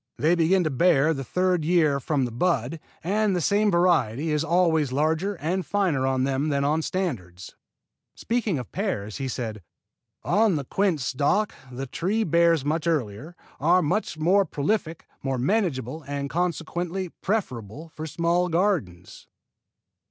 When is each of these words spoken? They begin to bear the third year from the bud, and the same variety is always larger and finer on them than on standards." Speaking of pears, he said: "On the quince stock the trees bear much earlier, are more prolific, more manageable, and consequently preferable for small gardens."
They 0.17 0.33
begin 0.33 0.63
to 0.63 0.71
bear 0.71 1.13
the 1.13 1.23
third 1.23 1.63
year 1.63 1.99
from 1.99 2.25
the 2.25 2.31
bud, 2.31 2.79
and 3.03 3.35
the 3.35 3.39
same 3.39 3.69
variety 3.69 4.31
is 4.31 4.43
always 4.43 4.91
larger 4.91 5.35
and 5.35 5.63
finer 5.63 6.07
on 6.07 6.23
them 6.23 6.49
than 6.49 6.65
on 6.65 6.81
standards." 6.81 7.55
Speaking 8.15 8.57
of 8.57 8.71
pears, 8.71 9.17
he 9.17 9.27
said: 9.27 9.61
"On 10.23 10.55
the 10.55 10.63
quince 10.65 11.03
stock 11.05 11.53
the 11.71 11.85
trees 11.85 12.25
bear 12.25 12.57
much 12.65 12.87
earlier, 12.87 13.35
are 13.59 13.83
more 14.17 14.43
prolific, 14.43 15.05
more 15.21 15.37
manageable, 15.37 16.01
and 16.07 16.31
consequently 16.31 17.09
preferable 17.21 17.89
for 17.89 18.07
small 18.07 18.49
gardens." 18.49 19.27